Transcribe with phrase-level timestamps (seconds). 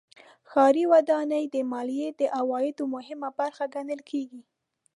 [0.49, 4.41] ښاري ودانۍ د مالیې د عوایدو مهمه برخه ګڼل کېږي.